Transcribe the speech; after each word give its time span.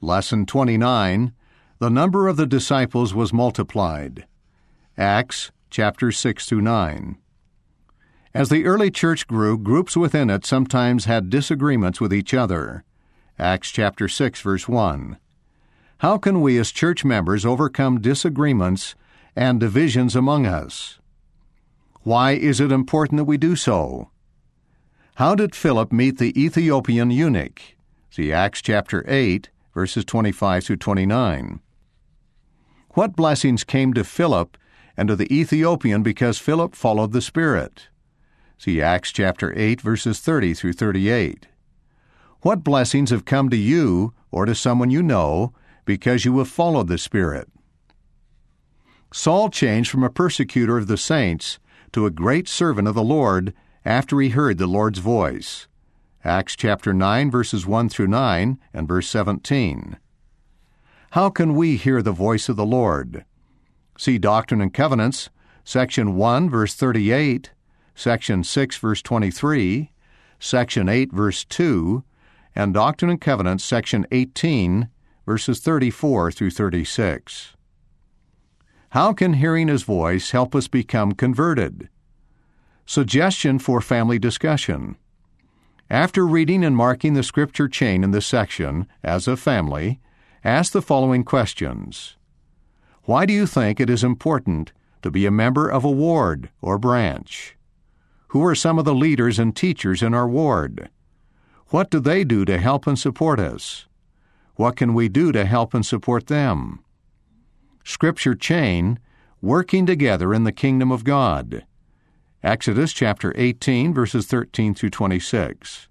Lesson 0.00 0.46
29 0.46 1.32
The 1.80 1.90
number 1.90 2.28
of 2.28 2.36
the 2.36 2.46
disciples 2.46 3.14
was 3.14 3.32
multiplied. 3.32 4.28
Acts 4.96 5.50
chapter 5.70 6.12
6 6.12 6.46
to 6.46 6.60
9. 6.60 7.18
As 8.32 8.48
the 8.48 8.64
early 8.64 8.92
church 8.92 9.26
grew, 9.26 9.58
groups 9.58 9.96
within 9.96 10.30
it 10.30 10.46
sometimes 10.46 11.06
had 11.06 11.30
disagreements 11.30 12.00
with 12.00 12.14
each 12.14 12.32
other. 12.32 12.84
Acts 13.40 13.72
chapter 13.72 14.06
6 14.06 14.40
verse 14.40 14.68
1. 14.68 15.18
How 15.98 16.16
can 16.16 16.42
we 16.42 16.58
as 16.58 16.70
church 16.70 17.04
members 17.04 17.44
overcome 17.44 18.00
disagreements 18.00 18.94
and 19.34 19.58
divisions 19.58 20.14
among 20.14 20.46
us? 20.46 21.00
Why 22.02 22.32
is 22.32 22.60
it 22.60 22.70
important 22.70 23.16
that 23.16 23.24
we 23.24 23.36
do 23.36 23.56
so? 23.56 24.10
How 25.16 25.34
did 25.34 25.56
Philip 25.56 25.90
meet 25.90 26.18
the 26.18 26.40
Ethiopian 26.40 27.10
eunuch? 27.10 27.60
See 28.10 28.32
Acts 28.32 28.62
chapter 28.62 29.04
8 29.08 29.50
verses 29.78 30.04
25 30.04 30.64
through 30.64 30.76
29. 30.76 31.60
What 32.94 33.14
blessings 33.14 33.62
came 33.62 33.94
to 33.94 34.02
Philip 34.02 34.58
and 34.96 35.06
to 35.06 35.14
the 35.14 35.32
Ethiopian 35.32 36.02
because 36.02 36.36
Philip 36.36 36.74
followed 36.74 37.12
the 37.12 37.22
Spirit? 37.22 37.86
See 38.58 38.82
Acts 38.82 39.12
chapter 39.12 39.56
8 39.56 39.80
verses 39.80 40.18
30 40.18 40.54
through 40.54 40.72
38. 40.72 41.46
What 42.40 42.64
blessings 42.64 43.10
have 43.10 43.24
come 43.24 43.50
to 43.50 43.56
you 43.56 44.14
or 44.32 44.46
to 44.46 44.54
someone 44.56 44.90
you 44.90 45.00
know 45.00 45.52
because 45.84 46.24
you 46.24 46.36
have 46.38 46.48
followed 46.48 46.88
the 46.88 46.98
Spirit? 46.98 47.48
Saul 49.12 49.48
changed 49.48 49.90
from 49.90 50.02
a 50.02 50.10
persecutor 50.10 50.76
of 50.76 50.88
the 50.88 50.96
saints 50.96 51.60
to 51.92 52.04
a 52.04 52.10
great 52.10 52.48
servant 52.48 52.88
of 52.88 52.96
the 52.96 53.04
Lord 53.04 53.54
after 53.84 54.18
he 54.18 54.30
heard 54.30 54.58
the 54.58 54.66
Lord's 54.66 54.98
voice. 54.98 55.68
Acts 56.24 56.56
chapter 56.56 56.92
9 56.92 57.30
verses 57.30 57.64
1 57.64 57.88
through 57.88 58.08
9 58.08 58.58
and 58.74 58.88
verse 58.88 59.08
17. 59.08 59.98
How 61.12 61.30
can 61.30 61.54
we 61.54 61.76
hear 61.76 62.02
the 62.02 62.10
voice 62.10 62.48
of 62.48 62.56
the 62.56 62.66
Lord? 62.66 63.24
See 63.96 64.18
Doctrine 64.18 64.60
and 64.60 64.74
Covenants, 64.74 65.30
section 65.62 66.16
1 66.16 66.50
verse 66.50 66.74
38, 66.74 67.52
section 67.94 68.42
6 68.42 68.76
verse 68.78 69.00
23, 69.00 69.92
section 70.40 70.88
8 70.88 71.12
verse 71.12 71.44
2, 71.44 72.02
and 72.52 72.74
Doctrine 72.74 73.12
and 73.12 73.20
Covenants 73.20 73.62
section 73.62 74.04
18 74.10 74.88
verses 75.24 75.60
34 75.60 76.32
through 76.32 76.50
36. 76.50 77.54
How 78.90 79.12
can 79.12 79.34
hearing 79.34 79.68
his 79.68 79.84
voice 79.84 80.32
help 80.32 80.56
us 80.56 80.66
become 80.66 81.12
converted? 81.12 81.88
Suggestion 82.86 83.60
for 83.60 83.80
family 83.80 84.18
discussion. 84.18 84.96
After 85.90 86.26
reading 86.26 86.64
and 86.64 86.76
marking 86.76 87.14
the 87.14 87.22
scripture 87.22 87.66
chain 87.66 88.04
in 88.04 88.10
this 88.10 88.26
section, 88.26 88.86
as 89.02 89.26
a 89.26 89.38
family, 89.38 90.00
ask 90.44 90.72
the 90.72 90.82
following 90.82 91.24
questions 91.24 92.16
Why 93.04 93.24
do 93.24 93.32
you 93.32 93.46
think 93.46 93.80
it 93.80 93.88
is 93.88 94.04
important 94.04 94.72
to 95.00 95.10
be 95.10 95.24
a 95.24 95.30
member 95.30 95.66
of 95.66 95.84
a 95.84 95.90
ward 95.90 96.50
or 96.60 96.78
branch? 96.78 97.56
Who 98.28 98.44
are 98.44 98.54
some 98.54 98.78
of 98.78 98.84
the 98.84 98.94
leaders 98.94 99.38
and 99.38 99.56
teachers 99.56 100.02
in 100.02 100.12
our 100.12 100.28
ward? 100.28 100.90
What 101.68 101.90
do 101.90 102.00
they 102.00 102.22
do 102.22 102.44
to 102.44 102.58
help 102.58 102.86
and 102.86 102.98
support 102.98 103.40
us? 103.40 103.86
What 104.56 104.76
can 104.76 104.92
we 104.92 105.08
do 105.08 105.32
to 105.32 105.46
help 105.46 105.72
and 105.72 105.86
support 105.86 106.26
them? 106.26 106.80
Scripture 107.82 108.34
chain, 108.34 108.98
working 109.40 109.86
together 109.86 110.34
in 110.34 110.44
the 110.44 110.52
kingdom 110.52 110.92
of 110.92 111.04
God. 111.04 111.64
Exodus 112.44 112.92
chapter 112.92 113.32
18, 113.36 113.92
verses 113.92 114.26
13 114.26 114.72
through 114.72 114.90
26. 114.90 115.88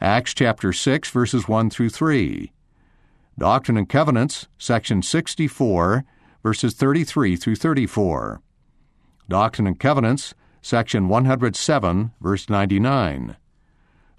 Acts 0.00 0.32
chapter 0.32 0.72
6, 0.72 1.10
verses 1.10 1.48
1 1.48 1.70
through 1.70 1.90
3. 1.90 2.52
Doctrine 3.36 3.76
and 3.76 3.88
Covenants, 3.88 4.46
section 4.58 5.02
64, 5.02 6.04
verses 6.44 6.72
33 6.74 7.34
through 7.34 7.56
34. 7.56 8.40
Doctrine 9.28 9.66
and 9.66 9.80
Covenants, 9.80 10.34
section 10.62 11.08
107, 11.08 12.12
verse 12.20 12.48
99. 12.48 13.36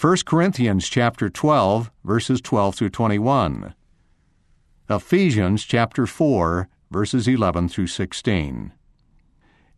1 0.00 0.16
Corinthians 0.24 0.88
chapter 0.88 1.28
12, 1.28 1.90
verses 2.04 2.40
12 2.40 2.76
through 2.76 2.90
21. 2.90 3.74
Ephesians 4.88 5.64
chapter 5.64 6.06
4, 6.06 6.68
verses 6.92 7.26
11 7.26 7.68
through 7.68 7.88
16. 7.88 8.72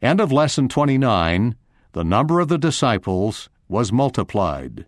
End 0.04 0.20
of 0.20 0.30
lesson 0.30 0.68
29. 0.68 1.56
The 1.92 2.04
number 2.04 2.38
of 2.38 2.48
the 2.48 2.58
disciples 2.58 3.48
was 3.70 3.90
multiplied. 3.90 4.84